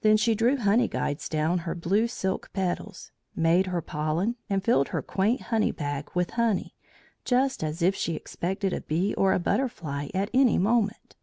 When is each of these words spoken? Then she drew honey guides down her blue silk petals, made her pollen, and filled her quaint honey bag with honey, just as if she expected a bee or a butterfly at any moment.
Then 0.00 0.16
she 0.16 0.34
drew 0.34 0.56
honey 0.56 0.88
guides 0.88 1.28
down 1.28 1.58
her 1.68 1.74
blue 1.74 2.08
silk 2.08 2.48
petals, 2.54 3.12
made 3.36 3.66
her 3.66 3.82
pollen, 3.82 4.36
and 4.48 4.64
filled 4.64 4.88
her 4.88 5.02
quaint 5.02 5.42
honey 5.52 5.70
bag 5.70 6.08
with 6.14 6.30
honey, 6.30 6.74
just 7.26 7.62
as 7.62 7.82
if 7.82 7.94
she 7.94 8.14
expected 8.16 8.72
a 8.72 8.80
bee 8.80 9.12
or 9.18 9.34
a 9.34 9.38
butterfly 9.38 10.08
at 10.14 10.30
any 10.32 10.56
moment. 10.56 11.14